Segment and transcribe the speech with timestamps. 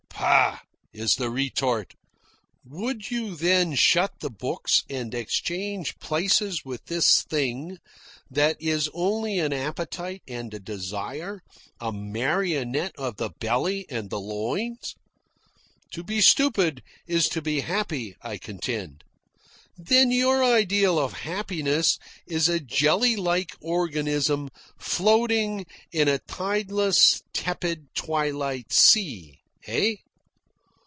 [0.23, 0.59] "Pah!"
[0.93, 1.95] is the retort.
[2.63, 7.79] "Would you then shut the books and exchange places with this thing
[8.29, 11.41] that is only an appetite and a desire,
[11.79, 14.93] a marionette of the belly and the loins?"
[15.93, 19.03] "To be stupid is to be happy," I contend.
[19.75, 21.97] "Then your ideal of happiness
[22.27, 29.95] is a jelly like organism floating in a tideless, tepid twilight sea, eh?"